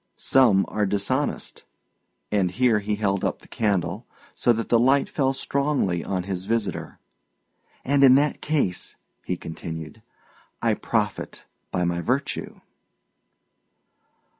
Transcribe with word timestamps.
Some 0.15 0.65
are 0.67 0.87
dishonest," 0.87 1.63
and 2.31 2.49
here 2.49 2.79
he 2.79 2.95
held 2.95 3.23
up 3.23 3.37
the 3.37 3.47
candle, 3.47 4.07
so 4.33 4.51
that 4.51 4.69
the 4.69 4.79
light 4.79 5.07
fell 5.07 5.31
strongly 5.31 6.03
on 6.03 6.23
his 6.23 6.45
visitor, 6.45 6.97
"and 7.85 8.03
in 8.03 8.15
that 8.15 8.41
case," 8.41 8.95
he 9.23 9.37
continued, 9.37 10.01
"I 10.59 10.73
profit 10.73 11.45
by 11.69 11.83
my 11.85 12.01
virtue." 12.01 12.61